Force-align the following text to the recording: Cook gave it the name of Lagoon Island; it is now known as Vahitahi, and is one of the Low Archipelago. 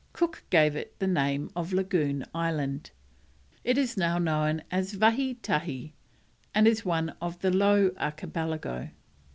Cook 0.13 0.43
gave 0.49 0.75
it 0.75 0.97
the 0.97 1.05
name 1.05 1.51
of 1.55 1.71
Lagoon 1.73 2.25
Island; 2.33 2.89
it 3.63 3.77
is 3.77 3.97
now 3.97 4.17
known 4.17 4.63
as 4.71 4.95
Vahitahi, 4.95 5.93
and 6.55 6.67
is 6.67 6.83
one 6.83 7.09
of 7.21 7.37
the 7.41 7.51
Low 7.51 7.91
Archipelago. 7.99 8.89